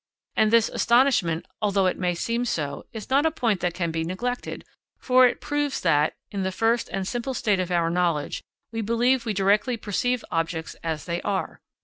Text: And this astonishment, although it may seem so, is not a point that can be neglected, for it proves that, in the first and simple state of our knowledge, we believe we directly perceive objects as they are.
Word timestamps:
And 0.35 0.49
this 0.49 0.67
astonishment, 0.67 1.45
although 1.61 1.85
it 1.85 1.95
may 1.95 2.15
seem 2.15 2.43
so, 2.43 2.87
is 2.91 3.11
not 3.11 3.23
a 3.23 3.29
point 3.29 3.59
that 3.59 3.75
can 3.75 3.91
be 3.91 4.03
neglected, 4.03 4.65
for 4.97 5.27
it 5.27 5.39
proves 5.39 5.79
that, 5.81 6.15
in 6.31 6.41
the 6.41 6.51
first 6.51 6.89
and 6.89 7.07
simple 7.07 7.35
state 7.35 7.59
of 7.59 7.69
our 7.69 7.91
knowledge, 7.91 8.41
we 8.71 8.81
believe 8.81 9.27
we 9.27 9.33
directly 9.35 9.77
perceive 9.77 10.25
objects 10.31 10.75
as 10.83 11.05
they 11.05 11.21
are. 11.21 11.61